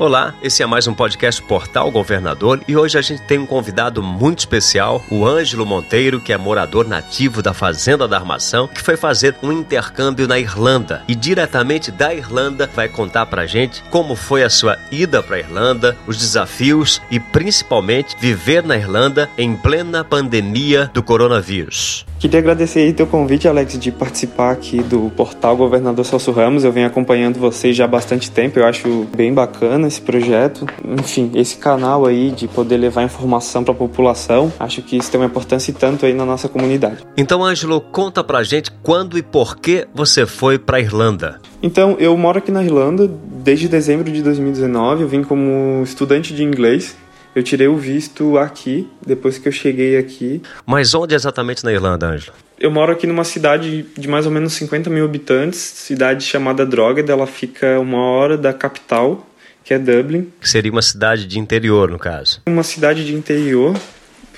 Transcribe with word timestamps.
Olá, 0.00 0.32
esse 0.40 0.62
é 0.62 0.66
mais 0.66 0.86
um 0.86 0.94
podcast 0.94 1.42
Portal 1.42 1.90
Governador 1.90 2.62
e 2.68 2.76
hoje 2.76 2.96
a 2.96 3.02
gente 3.02 3.20
tem 3.22 3.36
um 3.36 3.44
convidado 3.44 4.00
muito 4.00 4.38
especial, 4.38 5.04
o 5.10 5.26
Ângelo 5.26 5.66
Monteiro, 5.66 6.20
que 6.20 6.32
é 6.32 6.38
morador 6.38 6.86
nativo 6.86 7.42
da 7.42 7.52
Fazenda 7.52 8.06
da 8.06 8.16
Armação, 8.16 8.68
que 8.68 8.80
foi 8.80 8.96
fazer 8.96 9.34
um 9.42 9.50
intercâmbio 9.50 10.28
na 10.28 10.38
Irlanda 10.38 11.02
e 11.08 11.16
diretamente 11.16 11.90
da 11.90 12.14
Irlanda 12.14 12.70
vai 12.72 12.88
contar 12.88 13.26
pra 13.26 13.44
gente 13.44 13.82
como 13.90 14.14
foi 14.14 14.44
a 14.44 14.50
sua 14.50 14.78
ida 14.92 15.20
pra 15.20 15.40
Irlanda, 15.40 15.96
os 16.06 16.16
desafios 16.16 17.02
e 17.10 17.18
principalmente 17.18 18.16
viver 18.20 18.62
na 18.62 18.76
Irlanda 18.76 19.28
em 19.36 19.56
plena 19.56 20.04
pandemia 20.04 20.88
do 20.94 21.02
coronavírus. 21.02 22.06
Queria 22.18 22.40
agradecer 22.40 22.80
aí 22.80 22.92
teu 22.92 23.06
convite, 23.06 23.46
Alex, 23.46 23.78
de 23.78 23.92
participar 23.92 24.50
aqui 24.50 24.82
do 24.82 25.08
portal 25.16 25.56
Governador 25.56 26.04
Celso 26.04 26.32
Ramos. 26.32 26.64
Eu 26.64 26.72
venho 26.72 26.88
acompanhando 26.88 27.38
vocês 27.38 27.76
já 27.76 27.84
há 27.84 27.88
bastante 27.88 28.28
tempo, 28.28 28.58
eu 28.58 28.66
acho 28.66 29.06
bem 29.16 29.32
bacana 29.32 29.86
esse 29.86 30.00
projeto. 30.00 30.66
Enfim, 30.84 31.30
esse 31.36 31.58
canal 31.58 32.06
aí 32.06 32.32
de 32.32 32.48
poder 32.48 32.76
levar 32.76 33.04
informação 33.04 33.62
para 33.62 33.72
a 33.72 33.76
população, 33.76 34.52
acho 34.58 34.82
que 34.82 34.96
isso 34.96 35.08
tem 35.12 35.20
uma 35.20 35.28
importância 35.28 35.70
e 35.70 35.74
tanto 35.74 36.06
aí 36.06 36.12
na 36.12 36.24
nossa 36.24 36.48
comunidade. 36.48 37.06
Então, 37.16 37.44
Ângelo, 37.44 37.80
conta 37.80 38.24
pra 38.24 38.42
gente 38.42 38.72
quando 38.82 39.16
e 39.16 39.22
por 39.22 39.56
que 39.56 39.86
você 39.94 40.26
foi 40.26 40.58
pra 40.58 40.80
Irlanda. 40.80 41.40
Então, 41.62 41.96
eu 42.00 42.16
moro 42.16 42.38
aqui 42.38 42.50
na 42.50 42.64
Irlanda 42.64 43.08
desde 43.44 43.68
dezembro 43.68 44.10
de 44.10 44.22
2019, 44.22 45.02
eu 45.02 45.08
vim 45.08 45.22
como 45.22 45.84
estudante 45.84 46.34
de 46.34 46.42
inglês 46.42 46.96
eu 47.34 47.42
tirei 47.42 47.68
o 47.68 47.76
visto 47.76 48.38
aqui, 48.38 48.88
depois 49.06 49.38
que 49.38 49.48
eu 49.48 49.52
cheguei 49.52 49.96
aqui. 49.96 50.42
Mas 50.66 50.94
onde 50.94 51.14
exatamente 51.14 51.64
na 51.64 51.72
Irlanda, 51.72 52.06
Ângelo? 52.06 52.36
Eu 52.58 52.70
moro 52.70 52.92
aqui 52.92 53.06
numa 53.06 53.24
cidade 53.24 53.86
de 53.96 54.08
mais 54.08 54.26
ou 54.26 54.32
menos 54.32 54.52
50 54.54 54.90
mil 54.90 55.04
habitantes, 55.04 55.58
cidade 55.58 56.24
chamada 56.24 56.66
Drogheda, 56.66 57.12
ela 57.12 57.26
fica 57.26 57.78
uma 57.78 58.02
hora 58.02 58.36
da 58.36 58.52
capital, 58.52 59.24
que 59.62 59.72
é 59.72 59.78
Dublin. 59.78 60.32
Que 60.40 60.48
seria 60.48 60.72
uma 60.72 60.82
cidade 60.82 61.26
de 61.26 61.38
interior, 61.38 61.90
no 61.90 61.98
caso. 61.98 62.42
Uma 62.46 62.64
cidade 62.64 63.04
de 63.04 63.14
interior, 63.14 63.76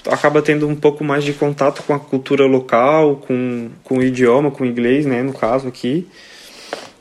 acaba 0.06 0.42
tendo 0.42 0.68
um 0.68 0.76
pouco 0.76 1.02
mais 1.02 1.24
de 1.24 1.32
contato 1.32 1.82
com 1.82 1.94
a 1.94 1.98
cultura 1.98 2.44
local, 2.44 3.16
com, 3.16 3.70
com 3.82 3.98
o 3.98 4.02
idioma, 4.02 4.50
com 4.50 4.64
o 4.64 4.66
inglês, 4.66 5.06
né, 5.06 5.22
no 5.22 5.32
caso 5.32 5.68
aqui. 5.68 6.06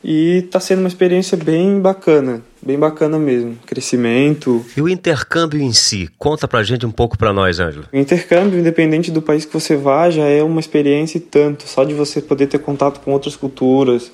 E 0.02 0.38
está 0.44 0.60
sendo 0.60 0.80
uma 0.80 0.88
experiência 0.88 1.36
bem 1.36 1.80
bacana 1.80 2.42
bem 2.62 2.78
bacana 2.78 3.18
mesmo, 3.18 3.56
crescimento. 3.66 4.64
E 4.76 4.82
o 4.82 4.88
intercâmbio 4.88 5.60
em 5.60 5.72
si, 5.72 6.08
conta 6.18 6.46
pra 6.46 6.62
gente 6.62 6.84
um 6.84 6.90
pouco 6.90 7.16
pra 7.16 7.32
nós, 7.32 7.58
Ângelo. 7.58 7.86
O 7.92 7.96
intercâmbio, 7.96 8.58
independente 8.58 9.10
do 9.10 9.22
país 9.22 9.44
que 9.44 9.52
você 9.52 9.76
vá, 9.76 10.10
já 10.10 10.24
é 10.24 10.42
uma 10.42 10.60
experiência 10.60 11.18
e 11.18 11.20
tanto, 11.20 11.66
só 11.66 11.84
de 11.84 11.94
você 11.94 12.20
poder 12.20 12.46
ter 12.46 12.58
contato 12.58 13.00
com 13.00 13.12
outras 13.12 13.34
culturas, 13.34 14.12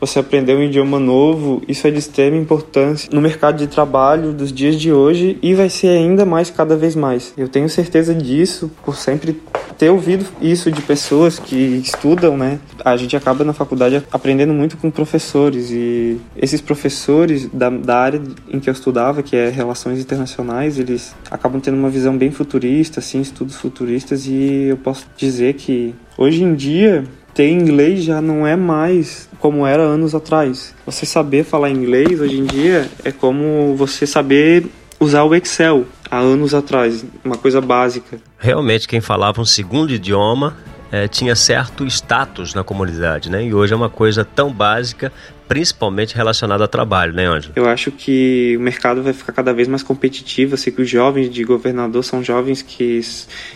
você 0.00 0.20
aprender 0.20 0.54
um 0.54 0.62
idioma 0.62 1.00
novo, 1.00 1.60
isso 1.66 1.86
é 1.86 1.90
de 1.90 1.98
extrema 1.98 2.36
importância 2.36 3.10
no 3.12 3.20
mercado 3.20 3.58
de 3.58 3.66
trabalho 3.66 4.32
dos 4.32 4.52
dias 4.52 4.76
de 4.76 4.92
hoje 4.92 5.36
e 5.42 5.54
vai 5.54 5.68
ser 5.68 5.88
ainda 5.88 6.24
mais 6.24 6.50
cada 6.50 6.76
vez 6.76 6.94
mais. 6.94 7.34
Eu 7.36 7.48
tenho 7.48 7.68
certeza 7.68 8.14
disso 8.14 8.70
por 8.84 8.96
sempre 8.96 9.40
ter 9.78 9.90
ouvido 9.90 10.26
isso 10.42 10.70
de 10.72 10.82
pessoas 10.82 11.38
que 11.38 11.56
estudam, 11.56 12.36
né? 12.36 12.58
A 12.84 12.96
gente 12.96 13.16
acaba 13.16 13.44
na 13.44 13.52
faculdade 13.52 14.02
aprendendo 14.10 14.52
muito 14.52 14.76
com 14.76 14.90
professores 14.90 15.70
e 15.70 16.20
esses 16.36 16.60
professores 16.60 17.46
da, 17.46 17.70
da 17.70 17.96
área 17.96 18.20
em 18.50 18.58
que 18.58 18.68
eu 18.68 18.72
estudava, 18.72 19.22
que 19.22 19.36
é 19.36 19.48
relações 19.48 20.00
internacionais, 20.00 20.78
eles 20.78 21.14
acabam 21.30 21.60
tendo 21.60 21.76
uma 21.76 21.88
visão 21.88 22.16
bem 22.18 22.32
futurista, 22.32 22.98
assim, 22.98 23.20
estudos 23.20 23.56
futuristas 23.56 24.26
e 24.26 24.64
eu 24.68 24.76
posso 24.76 25.06
dizer 25.16 25.54
que 25.54 25.94
hoje 26.16 26.42
em 26.42 26.54
dia 26.54 27.04
ter 27.32 27.48
inglês 27.48 28.02
já 28.02 28.20
não 28.20 28.44
é 28.44 28.56
mais 28.56 29.28
como 29.38 29.64
era 29.64 29.82
anos 29.82 30.12
atrás. 30.12 30.74
Você 30.84 31.06
saber 31.06 31.44
falar 31.44 31.70
inglês 31.70 32.20
hoje 32.20 32.36
em 32.36 32.44
dia 32.44 32.88
é 33.04 33.12
como 33.12 33.76
você 33.76 34.08
saber 34.08 34.66
usar 35.00 35.24
o 35.24 35.34
Excel 35.34 35.86
há 36.10 36.18
anos 36.18 36.54
atrás, 36.54 37.04
uma 37.24 37.36
coisa 37.36 37.60
básica. 37.60 38.18
Realmente, 38.38 38.88
quem 38.88 39.00
falava 39.00 39.40
um 39.40 39.44
segundo 39.44 39.92
idioma 39.92 40.56
é, 40.90 41.06
tinha 41.06 41.34
certo 41.36 41.86
status 41.86 42.54
na 42.54 42.64
comunidade, 42.64 43.30
né? 43.30 43.44
E 43.44 43.54
hoje 43.54 43.72
é 43.72 43.76
uma 43.76 43.90
coisa 43.90 44.24
tão 44.24 44.50
básica, 44.50 45.12
principalmente 45.46 46.14
relacionada 46.14 46.64
a 46.64 46.68
trabalho, 46.68 47.12
né, 47.12 47.26
Ângelo? 47.26 47.52
Eu 47.56 47.68
acho 47.68 47.90
que 47.90 48.56
o 48.56 48.60
mercado 48.60 49.02
vai 49.02 49.12
ficar 49.12 49.32
cada 49.32 49.52
vez 49.52 49.68
mais 49.68 49.82
competitivo. 49.82 50.54
Eu 50.54 50.58
sei 50.58 50.72
que 50.72 50.82
os 50.82 50.88
jovens 50.88 51.30
de 51.30 51.44
governador 51.44 52.02
são 52.04 52.22
jovens 52.22 52.62
que, 52.62 53.00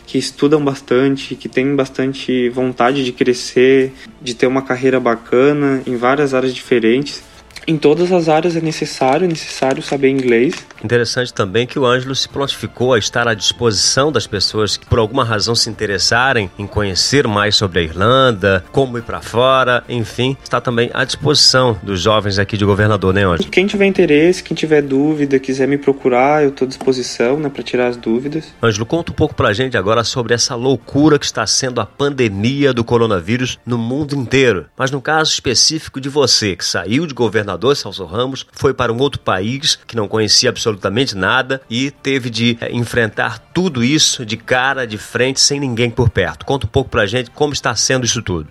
que 0.07 0.19
estudam 0.19 0.63
bastante, 0.63 1.35
que 1.35 1.49
têm 1.49 1.75
bastante 1.75 2.49
vontade 2.51 3.05
de 3.05 3.13
crescer, 3.13 3.93
de 4.21 4.35
ter 4.35 4.47
uma 4.47 4.63
carreira 4.63 5.01
bacana 5.01 5.83
em 5.87 5.97
várias 5.97 6.35
áreas 6.35 6.55
diferentes. 6.55 7.23
Em 7.67 7.77
todas 7.77 8.11
as 8.11 8.29
áreas 8.29 8.57
é 8.57 8.61
necessário, 8.61 9.25
é 9.25 9.29
necessário 9.29 9.83
saber 9.83 10.09
inglês. 10.09 10.55
Interessante 10.83 11.33
também 11.33 11.65
que 11.65 11.79
o 11.79 11.87
Ângelo 11.87 12.15
se 12.15 12.29
prontificou 12.29 12.93
a 12.93 12.99
estar 12.99 13.29
à 13.29 13.35
disposição 13.35 14.11
das 14.11 14.27
pessoas 14.27 14.77
que 14.77 14.85
por 14.85 14.99
alguma 14.99 15.25
razão 15.25 15.55
se 15.55 15.71
interessarem 15.71 16.51
em 16.59 16.67
conhecer 16.67 17.29
mais 17.29 17.55
sobre 17.55 17.79
a 17.79 17.83
Irlanda, 17.83 18.65
como 18.73 18.99
ir 18.99 19.03
para 19.03 19.21
fora, 19.21 19.85
enfim, 19.89 20.37
está 20.43 20.61
também 20.61 20.91
à 20.93 21.05
disposição 21.05 21.79
dos 21.83 22.01
jovens 22.01 22.39
aqui 22.39 22.57
de 22.57 22.65
governador, 22.65 23.15
né, 23.15 23.25
Ângelo? 23.25 23.49
Quem 23.51 23.67
tiver 23.67 23.87
interesse, 23.87 24.43
quem 24.43 24.57
tiver 24.57 24.83
dúvida, 24.83 25.39
quiser 25.39 25.69
me 25.69 25.79
procurar, 25.79 26.43
eu 26.43 26.49
estou 26.49 26.67
à 26.67 26.69
disposição, 26.69 27.39
né, 27.39 27.49
para 27.49 27.63
tirar 27.63 27.87
as 27.87 27.97
dúvidas. 27.97 28.53
Ângelo, 28.61 28.85
conta 28.85 29.13
um 29.13 29.15
pouco 29.15 29.37
pra 29.37 29.53
gente 29.53 29.77
agora 29.77 30.03
sobre 30.03 30.35
essa 30.35 30.57
loucura 30.57 31.17
que 31.17 31.27
está 31.27 31.47
sendo 31.47 31.81
a 31.81 31.87
pandemia 31.87 32.73
do 32.73 32.83
coronavírus 32.83 33.57
no 33.65 33.79
mundo 33.79 34.17
inteiro. 34.17 34.67
Mas 34.77 34.91
no 34.91 35.01
caso 35.01 35.31
específico 35.31 36.01
de 36.01 36.09
você, 36.09 36.57
que 36.57 36.65
saiu 36.65 37.07
de 37.07 37.15
governador 37.15 37.52
governador 37.53 37.77
Celso 37.77 38.05
Ramos 38.05 38.47
foi 38.53 38.73
para 38.73 38.93
um 38.93 38.99
outro 38.99 39.21
país 39.21 39.79
que 39.87 39.97
não 39.97 40.09
conhecia 40.09 40.51
absolutamente 40.51 41.17
nada 41.17 41.61
e 41.69 41.91
teve 41.91 42.31
de 42.31 42.57
é, 42.61 42.73
enfrentar 42.73 43.39
tudo 43.53 43.85
isso 43.85 44.25
de 44.25 44.37
cara, 44.37 44.87
de 44.87 44.99
frente, 44.99 45.41
sem 45.41 45.61
ninguém 45.61 45.91
por 45.91 46.11
perto. 46.11 46.47
Conta 46.47 46.67
um 46.67 46.71
pouco 46.71 46.91
pra 46.91 47.07
gente 47.07 47.31
como 47.31 47.53
está 47.53 47.75
sendo 47.75 48.05
isso 48.05 48.23
tudo. 48.23 48.49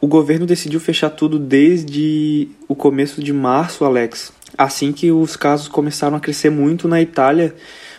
O 0.00 0.06
governo 0.06 0.46
decidiu 0.46 0.80
fechar 0.80 1.10
tudo 1.10 1.38
desde 1.38 2.48
o 2.66 2.74
começo 2.74 3.22
de 3.22 3.32
março, 3.32 3.84
Alex. 3.84 4.32
Assim 4.56 4.92
que 4.92 5.10
os 5.12 5.36
casos 5.36 5.68
começaram 5.68 6.16
a 6.16 6.20
crescer 6.20 6.50
muito 6.50 6.88
na 6.88 7.00
Itália, 7.00 7.54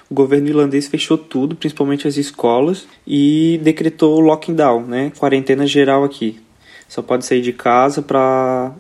o 0.10 0.14
governo 0.14 0.48
irlandês 0.48 0.88
fechou 0.88 1.18
tudo, 1.18 1.56
principalmente 1.56 2.08
as 2.08 2.18
escolas, 2.18 2.88
e 3.06 3.60
decretou 3.64 4.20
lockdown, 4.20 4.86
né? 4.86 5.12
Quarentena 5.18 5.66
geral 5.68 6.04
aqui. 6.04 6.40
Só 6.90 7.02
pode 7.02 7.26
sair 7.26 7.42
de 7.42 7.54
casa 7.54 8.02
para 8.02 8.74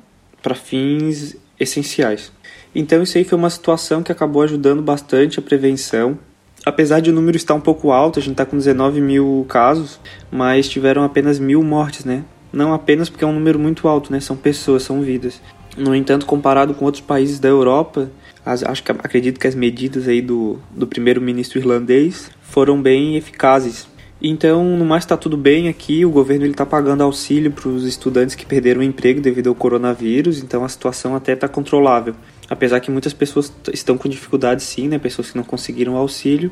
fins 0.55 1.37
essenciais. 1.61 2.31
Então 2.73 3.03
isso 3.03 3.17
aí 3.17 3.23
foi 3.23 3.37
uma 3.37 3.49
situação 3.49 4.01
que 4.01 4.11
acabou 4.11 4.41
ajudando 4.41 4.81
bastante 4.81 5.39
a 5.39 5.41
prevenção. 5.41 6.17
Apesar 6.65 6.99
de 6.99 7.09
o 7.09 7.13
número 7.13 7.37
estar 7.37 7.53
um 7.53 7.61
pouco 7.61 7.91
alto, 7.91 8.19
a 8.19 8.21
gente 8.21 8.33
está 8.33 8.45
com 8.45 8.57
19 8.57 9.01
mil 9.01 9.45
casos, 9.49 9.99
mas 10.31 10.69
tiveram 10.69 11.03
apenas 11.03 11.39
mil 11.39 11.63
mortes, 11.63 12.05
né? 12.05 12.23
Não 12.53 12.73
apenas 12.73 13.09
porque 13.09 13.23
é 13.23 13.27
um 13.27 13.33
número 13.33 13.57
muito 13.57 13.87
alto, 13.87 14.11
né? 14.11 14.19
São 14.19 14.35
pessoas, 14.35 14.83
são 14.83 15.01
vidas. 15.01 15.41
No 15.77 15.95
entanto, 15.95 16.25
comparado 16.25 16.73
com 16.73 16.85
outros 16.85 17.03
países 17.03 17.39
da 17.39 17.47
Europa, 17.47 18.11
as, 18.45 18.63
acho 18.63 18.83
que 18.83 18.91
acredito 18.91 19.39
que 19.39 19.47
as 19.47 19.55
medidas 19.55 20.07
aí 20.07 20.21
do, 20.21 20.59
do 20.69 20.85
primeiro-ministro 20.85 21.59
irlandês 21.59 22.29
foram 22.41 22.81
bem 22.81 23.15
eficazes 23.15 23.87
então, 24.29 24.63
no 24.77 24.85
mais 24.85 25.03
está 25.03 25.17
tudo 25.17 25.35
bem 25.35 25.67
aqui. 25.67 26.05
O 26.05 26.11
governo 26.11 26.45
está 26.45 26.65
pagando 26.65 27.01
auxílio 27.01 27.51
para 27.51 27.67
os 27.67 27.85
estudantes 27.85 28.35
que 28.35 28.45
perderam 28.45 28.81
o 28.81 28.83
emprego 28.83 29.19
devido 29.19 29.47
ao 29.47 29.55
coronavírus. 29.55 30.43
Então, 30.43 30.63
a 30.63 30.69
situação 30.69 31.15
até 31.15 31.33
está 31.33 31.47
controlável. 31.47 32.13
Apesar 32.47 32.79
que 32.79 32.91
muitas 32.91 33.13
pessoas 33.13 33.51
estão 33.73 33.97
com 33.97 34.07
dificuldade, 34.07 34.61
sim, 34.61 34.87
né? 34.87 34.99
Pessoas 34.99 35.31
que 35.31 35.37
não 35.37 35.43
conseguiram 35.43 35.95
auxílio. 35.95 36.51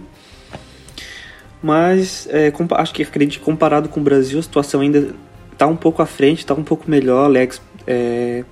Mas 1.62 2.28
é, 2.32 2.52
acho 2.72 2.94
que 2.94 3.04
acredito 3.04 3.40
que 3.40 3.46
comparado 3.46 3.88
com 3.88 4.00
o 4.00 4.04
Brasil, 4.04 4.40
a 4.40 4.42
situação 4.42 4.82
ainda 4.82 5.14
está 5.52 5.68
um 5.68 5.76
pouco 5.76 6.02
à 6.02 6.06
frente, 6.06 6.40
está 6.40 6.54
um 6.56 6.64
pouco 6.64 6.90
melhor, 6.90 7.26
Alex. 7.26 7.62
É, 7.86 8.44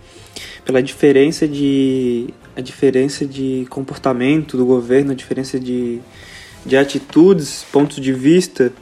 pela 0.64 0.84
diferença 0.84 1.48
de 1.48 2.34
a 2.56 2.62
diferença 2.62 3.26
de 3.26 3.66
comportamento 3.70 4.58
do 4.58 4.66
governo, 4.66 5.12
a 5.12 5.16
diferença 5.16 5.60
de, 5.60 6.00
de 6.66 6.76
atitudes, 6.76 7.66
pontos 7.72 8.02
de 8.02 8.12
vista 8.12 8.74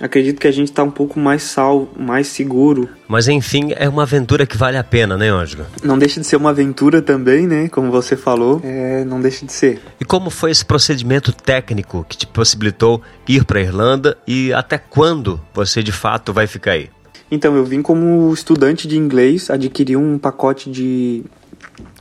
acredito 0.00 0.40
que 0.40 0.46
a 0.46 0.52
gente 0.52 0.70
está 0.70 0.82
um 0.82 0.90
pouco 0.90 1.18
mais 1.18 1.42
salvo, 1.42 1.88
mais 1.96 2.26
seguro. 2.26 2.88
Mas 3.08 3.28
enfim, 3.28 3.72
é 3.76 3.88
uma 3.88 4.02
aventura 4.02 4.46
que 4.46 4.56
vale 4.56 4.76
a 4.76 4.84
pena, 4.84 5.16
né, 5.16 5.30
Ângelo? 5.30 5.66
Não 5.82 5.98
deixa 5.98 6.20
de 6.20 6.26
ser 6.26 6.36
uma 6.36 6.50
aventura 6.50 7.00
também, 7.02 7.46
né? 7.46 7.68
Como 7.68 7.90
você 7.90 8.16
falou, 8.16 8.60
é, 8.64 9.04
não 9.04 9.20
deixa 9.20 9.46
de 9.46 9.52
ser. 9.52 9.80
E 10.00 10.04
como 10.04 10.30
foi 10.30 10.50
esse 10.50 10.64
procedimento 10.64 11.32
técnico 11.32 12.04
que 12.08 12.16
te 12.16 12.26
possibilitou 12.26 13.00
ir 13.28 13.44
para 13.44 13.58
a 13.58 13.62
Irlanda 13.62 14.16
e 14.26 14.52
até 14.52 14.78
quando 14.78 15.40
você 15.52 15.82
de 15.82 15.92
fato 15.92 16.32
vai 16.32 16.46
ficar 16.46 16.72
aí? 16.72 16.90
Então, 17.30 17.56
eu 17.56 17.64
vim 17.64 17.82
como 17.82 18.32
estudante 18.32 18.86
de 18.86 18.96
inglês, 18.96 19.50
adquiri 19.50 19.96
um 19.96 20.18
pacote 20.18 20.70
de, 20.70 21.24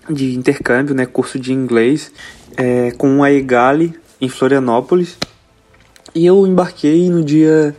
de 0.09 0.35
intercâmbio, 0.35 0.93
né, 0.93 1.05
curso 1.05 1.39
de 1.39 1.53
inglês, 1.53 2.11
é, 2.57 2.91
com 2.91 3.23
a 3.23 3.31
EGALI 3.31 3.95
em 4.19 4.29
Florianópolis. 4.29 5.17
E 6.15 6.27
eu 6.27 6.45
embarquei 6.45 7.09
no 7.09 7.23
dia 7.23 7.75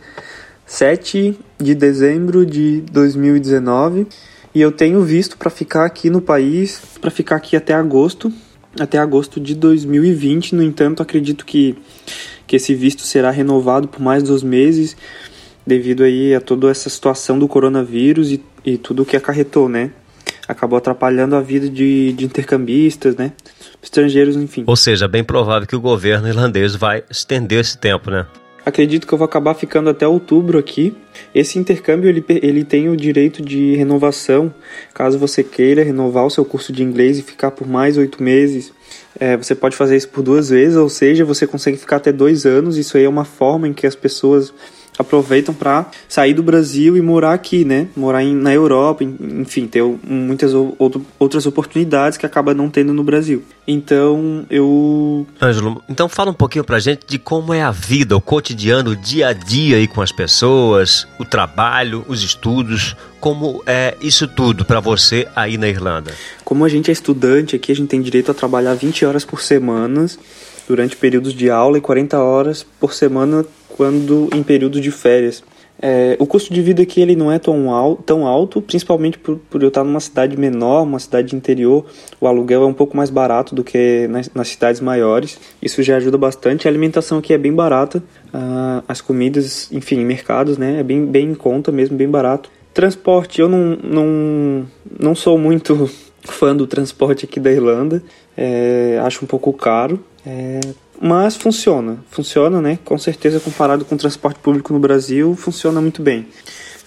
7 0.65 1.39
de 1.57 1.73
dezembro 1.73 2.45
de 2.45 2.81
2019 2.91 4.07
e 4.53 4.59
eu 4.59 4.73
tenho 4.73 5.01
visto 5.01 5.37
para 5.37 5.49
ficar 5.49 5.85
aqui 5.85 6.09
no 6.09 6.19
país, 6.19 6.81
para 6.99 7.09
ficar 7.09 7.37
aqui 7.37 7.55
até 7.55 7.73
agosto. 7.73 8.31
até 8.77 8.97
agosto 8.97 9.39
de 9.39 9.55
2020. 9.55 10.53
No 10.53 10.61
entanto, 10.61 11.01
acredito 11.01 11.45
que, 11.45 11.77
que 12.45 12.57
esse 12.57 12.75
visto 12.75 13.03
será 13.03 13.31
renovado 13.31 13.87
por 13.87 14.01
mais 14.01 14.21
dois 14.21 14.43
meses, 14.43 14.97
devido 15.65 16.03
aí 16.03 16.35
a 16.35 16.41
toda 16.41 16.69
essa 16.69 16.89
situação 16.89 17.39
do 17.39 17.47
coronavírus 17.47 18.31
e, 18.31 18.43
e 18.65 18.77
tudo 18.77 19.03
o 19.03 19.05
que 19.05 19.15
acarretou, 19.15 19.69
né? 19.69 19.91
Acabou 20.47 20.77
atrapalhando 20.77 21.35
a 21.35 21.41
vida 21.41 21.69
de, 21.69 22.13
de 22.13 22.25
intercambistas, 22.25 23.15
né? 23.15 23.31
Estrangeiros, 23.81 24.35
enfim. 24.35 24.63
Ou 24.67 24.75
seja, 24.75 25.07
bem 25.07 25.23
provável 25.23 25.67
que 25.67 25.75
o 25.75 25.81
governo 25.81 26.27
irlandês 26.27 26.75
vai 26.75 27.03
estender 27.09 27.59
esse 27.59 27.77
tempo, 27.77 28.11
né? 28.11 28.25
Acredito 28.65 29.05
que 29.05 29.13
eu 29.13 29.17
vou 29.17 29.25
acabar 29.25 29.53
ficando 29.53 29.91
até 29.91 30.07
outubro 30.07 30.57
aqui. 30.57 30.95
Esse 31.35 31.59
intercâmbio 31.59 32.09
ele, 32.09 32.25
ele 32.27 32.63
tem 32.63 32.89
o 32.89 32.97
direito 32.97 33.43
de 33.43 33.75
renovação, 33.75 34.51
caso 34.91 35.19
você 35.19 35.43
queira 35.43 35.83
renovar 35.83 36.25
o 36.25 36.31
seu 36.31 36.43
curso 36.43 36.73
de 36.73 36.81
inglês 36.81 37.19
e 37.19 37.21
ficar 37.21 37.51
por 37.51 37.67
mais 37.67 37.95
oito 37.95 38.23
meses. 38.23 38.73
É, 39.19 39.37
você 39.37 39.53
pode 39.53 39.75
fazer 39.75 39.95
isso 39.95 40.09
por 40.09 40.23
duas 40.23 40.49
vezes, 40.49 40.75
ou 40.75 40.89
seja, 40.89 41.23
você 41.23 41.45
consegue 41.45 41.77
ficar 41.77 41.97
até 41.97 42.11
dois 42.11 42.43
anos. 42.43 42.75
Isso 42.75 42.97
aí 42.97 43.03
é 43.03 43.09
uma 43.09 43.23
forma 43.23 43.67
em 43.67 43.73
que 43.73 43.85
as 43.85 43.95
pessoas 43.95 44.51
aproveitam 44.97 45.53
para 45.53 45.85
sair 46.07 46.33
do 46.33 46.43
Brasil 46.43 46.95
e 46.95 47.01
morar 47.01 47.33
aqui, 47.33 47.65
né? 47.65 47.87
Morar 47.95 48.23
em, 48.23 48.33
na 48.33 48.53
Europa, 48.53 49.03
enfim, 49.03 49.67
ter 49.67 49.83
muitas 50.03 50.53
outro, 50.53 51.05
outras 51.19 51.45
oportunidades 51.45 52.17
que 52.17 52.25
acaba 52.25 52.53
não 52.53 52.69
tendo 52.69 52.93
no 52.93 53.03
Brasil. 53.03 53.43
Então, 53.67 54.45
eu. 54.49 55.25
Ângelo, 55.41 55.81
então 55.89 56.07
fala 56.07 56.31
um 56.31 56.35
pouquinho 56.35 56.63
pra 56.63 56.79
gente 56.79 57.05
de 57.07 57.19
como 57.19 57.53
é 57.53 57.61
a 57.61 57.71
vida, 57.71 58.15
o 58.15 58.21
cotidiano, 58.21 58.91
o 58.91 58.95
dia 58.95 59.29
a 59.29 59.33
dia 59.33 59.77
aí 59.77 59.87
com 59.87 60.01
as 60.01 60.11
pessoas, 60.11 61.07
o 61.19 61.25
trabalho, 61.25 62.05
os 62.07 62.23
estudos, 62.23 62.95
como 63.19 63.63
é 63.65 63.97
isso 64.01 64.27
tudo 64.27 64.63
para 64.63 64.79
você 64.79 65.27
aí 65.35 65.57
na 65.57 65.67
Irlanda? 65.67 66.13
Como 66.43 66.63
a 66.63 66.69
gente 66.69 66.89
é 66.89 66.93
estudante 66.93 67.55
aqui, 67.55 67.71
a 67.71 67.75
gente 67.75 67.89
tem 67.89 68.01
direito 68.01 68.29
a 68.29 68.33
trabalhar 68.33 68.75
20 68.75 69.05
horas 69.05 69.25
por 69.25 69.41
semana 69.41 70.05
durante 70.67 70.95
períodos 70.95 71.33
de 71.33 71.49
aula 71.49 71.77
e 71.77 71.81
40 71.81 72.17
horas 72.19 72.65
por 72.79 72.93
semana 72.93 73.45
quando 73.75 74.29
em 74.33 74.41
período 74.41 74.79
de 74.79 74.89
férias. 74.89 75.43
É, 75.81 76.15
o 76.19 76.25
custo 76.25 76.53
de 76.53 76.61
vida 76.61 76.81
aqui 76.81 77.01
ele 77.01 77.17
não 77.17 77.29
é 77.29 77.37
tão 77.37 77.69
alto, 77.69 78.01
tão 78.03 78.25
alto 78.25 78.61
principalmente 78.61 79.19
por, 79.19 79.37
por 79.37 79.61
eu 79.61 79.67
estar 79.67 79.83
numa 79.83 79.99
cidade 79.99 80.37
menor, 80.37 80.83
uma 80.83 80.99
cidade 80.99 81.35
interior. 81.35 81.85
O 82.19 82.27
aluguel 82.27 82.63
é 82.63 82.65
um 82.65 82.73
pouco 82.73 82.95
mais 82.95 83.09
barato 83.09 83.53
do 83.53 83.65
que 83.65 84.07
nas, 84.07 84.31
nas 84.33 84.47
cidades 84.47 84.79
maiores. 84.79 85.37
Isso 85.61 85.83
já 85.83 85.97
ajuda 85.97 86.17
bastante. 86.17 86.67
A 86.67 86.71
alimentação 86.71 87.17
aqui 87.17 87.33
é 87.33 87.37
bem 87.37 87.51
barata. 87.51 88.01
Ah, 88.33 88.81
as 88.87 89.01
comidas, 89.01 89.69
enfim, 89.71 90.05
mercados, 90.05 90.57
né, 90.57 90.79
é 90.79 90.83
bem, 90.83 91.05
bem 91.05 91.31
em 91.31 91.35
conta 91.35 91.71
mesmo, 91.73 91.97
bem 91.97 92.07
barato. 92.07 92.49
Transporte, 92.73 93.41
eu 93.41 93.49
não, 93.49 93.77
não, 93.83 94.65
não 94.97 95.15
sou 95.15 95.37
muito 95.37 95.89
fã 96.23 96.55
do 96.55 96.65
transporte 96.65 97.25
aqui 97.25 97.39
da 97.39 97.51
Irlanda. 97.51 98.01
É, 98.37 98.97
acho 99.03 99.25
um 99.25 99.27
pouco 99.27 99.51
caro. 99.51 99.99
É, 100.25 100.61
mas 101.01 101.35
funciona, 101.35 101.97
funciona, 102.09 102.61
né? 102.61 102.79
Com 102.83 102.97
certeza, 102.97 103.39
comparado 103.39 103.85
com 103.85 103.95
o 103.95 103.97
transporte 103.97 104.39
público 104.39 104.73
no 104.73 104.79
Brasil, 104.79 105.35
funciona 105.35 105.81
muito 105.81 106.01
bem. 106.01 106.27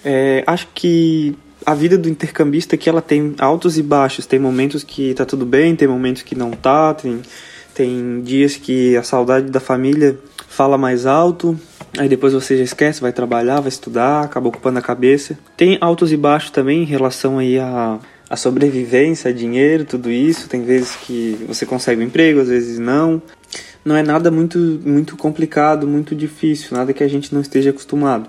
É, 0.05 0.43
acho 0.47 0.69
que 0.75 1.37
a 1.65 1.75
vida 1.75 1.99
do 1.99 2.09
intercambista 2.09 2.77
aqui 2.77 2.89
ela 2.89 3.03
tem 3.03 3.35
altos 3.39 3.79
e 3.79 3.83
baixos. 3.83 4.27
Tem 4.27 4.39
momentos 4.39 4.83
que 4.83 5.15
tá 5.15 5.25
tudo 5.25 5.45
bem, 5.45 5.77
tem 5.77 5.89
momentos 5.89 6.23
que 6.23 6.35
não 6.35 6.51
tá, 6.53 6.95
tem, 6.95 7.21
tem 7.75 8.23
dias 8.23 8.57
que 8.57 8.97
a 8.97 9.03
saudade 9.03 9.51
da 9.51 9.61
família 9.61 10.19
fala 10.49 10.79
mais 10.79 11.07
alto, 11.07 11.59
aí 11.99 12.09
depois 12.09 12.33
você 12.33 12.57
já 12.57 12.65
esquece, 12.65 13.01
vai 13.01 13.13
trabalhar, 13.13 13.61
vai 13.61 13.69
estudar, 13.69 14.23
acaba 14.23 14.49
ocupando 14.49 14.79
a 14.79 14.83
cabeça. 14.83 15.39
Tem 15.57 15.79
altos 15.81 16.11
e 16.11 16.17
baixos 16.17 16.51
também 16.51 16.83
em 16.83 16.87
relação 16.87 17.39
aí 17.39 17.59
a 17.59 17.99
a 18.31 18.37
sobrevivência, 18.37 19.33
dinheiro, 19.33 19.85
tudo 19.85 20.11
isso. 20.11 20.49
Tem 20.49 20.63
vezes 20.63 20.95
que 20.97 21.39
você 21.49 21.65
consegue 21.65 22.03
um 22.03 22.05
emprego, 22.05 22.41
às 22.41 22.49
vezes 22.49 22.79
não 22.79 23.23
não 23.89 23.97
é 23.97 24.03
nada 24.03 24.31
muito, 24.31 24.59
muito 24.85 25.17
complicado, 25.17 25.89
muito 25.89 26.15
difícil, 26.15 26.77
nada 26.77 26.93
que 26.93 27.03
a 27.03 27.09
gente 27.09 27.33
não 27.33 27.41
esteja 27.41 27.71
acostumado. 27.71 28.29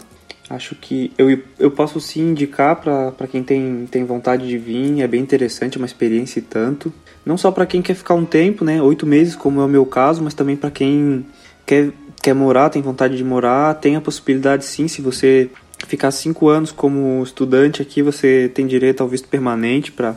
Acho 0.49 0.73
que 0.73 1.11
eu, 1.17 1.37
eu 1.59 1.69
posso 1.69 1.99
sim 1.99 2.29
indicar 2.29 2.77
para 2.77 3.27
quem 3.29 3.43
tem, 3.43 3.85
tem 3.91 4.05
vontade 4.05 4.47
de 4.47 4.57
vir, 4.57 5.01
é 5.01 5.07
bem 5.07 5.21
interessante, 5.21 5.77
é 5.77 5.79
uma 5.79 5.85
experiência 5.85 6.39
e 6.39 6.41
tanto. 6.41 6.91
Não 7.25 7.37
só 7.37 7.51
para 7.51 7.65
quem 7.65 7.81
quer 7.81 7.93
ficar 7.93 8.13
um 8.15 8.25
tempo, 8.25 8.63
né, 8.63 8.81
oito 8.81 9.05
meses, 9.05 9.35
como 9.35 9.59
é 9.59 9.65
o 9.65 9.67
meu 9.67 9.85
caso, 9.85 10.23
mas 10.23 10.33
também 10.33 10.55
para 10.55 10.71
quem 10.71 11.25
quer, 11.65 11.91
quer 12.21 12.33
morar, 12.33 12.69
tem 12.69 12.81
vontade 12.81 13.17
de 13.17 13.23
morar, 13.23 13.75
tem 13.75 13.97
a 13.97 14.01
possibilidade 14.01 14.63
sim, 14.65 14.87
se 14.87 15.01
você 15.01 15.49
ficar 15.87 16.09
cinco 16.11 16.47
anos 16.47 16.71
como 16.71 17.21
estudante 17.21 17.81
aqui, 17.81 18.01
você 18.01 18.49
tem 18.53 18.65
direito 18.65 19.01
ao 19.01 19.09
visto 19.09 19.27
permanente 19.27 19.91
para 19.91 20.15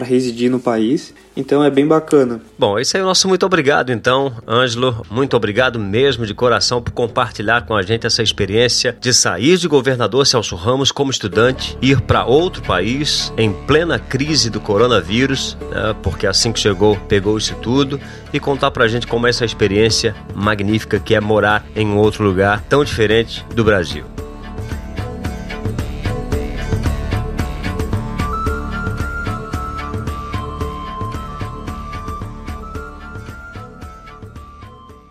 para 0.00 0.08
residir 0.08 0.50
no 0.50 0.58
país. 0.58 1.14
Então 1.36 1.62
é 1.62 1.70
bem 1.70 1.86
bacana. 1.86 2.40
Bom, 2.58 2.78
esse 2.78 2.96
é 2.96 3.02
o 3.02 3.04
nosso 3.04 3.28
muito 3.28 3.44
obrigado 3.44 3.92
então, 3.92 4.32
Ângelo. 4.48 5.06
Muito 5.10 5.36
obrigado 5.36 5.78
mesmo 5.78 6.26
de 6.26 6.32
coração 6.32 6.82
por 6.82 6.92
compartilhar 6.92 7.66
com 7.66 7.74
a 7.74 7.82
gente 7.82 8.06
essa 8.06 8.22
experiência 8.22 8.96
de 8.98 9.12
sair 9.12 9.58
de 9.58 9.68
governador 9.68 10.26
Celso 10.26 10.56
Ramos 10.56 10.90
como 10.90 11.10
estudante, 11.10 11.76
ir 11.82 12.00
para 12.00 12.24
outro 12.24 12.62
país 12.62 13.32
em 13.36 13.52
plena 13.52 13.98
crise 13.98 14.48
do 14.48 14.60
coronavírus, 14.60 15.56
né, 15.70 15.94
porque 16.02 16.26
assim 16.26 16.50
que 16.50 16.58
chegou, 16.58 16.96
pegou 17.08 17.36
isso 17.36 17.54
tudo, 17.56 18.00
e 18.32 18.40
contar 18.40 18.70
para 18.70 18.84
a 18.84 18.88
gente 18.88 19.06
como 19.06 19.26
é 19.26 19.30
essa 19.30 19.44
experiência 19.44 20.14
magnífica 20.34 20.98
que 20.98 21.14
é 21.14 21.20
morar 21.20 21.64
em 21.76 21.94
outro 21.94 22.24
lugar 22.24 22.62
tão 22.68 22.84
diferente 22.84 23.44
do 23.54 23.62
Brasil. 23.62 24.04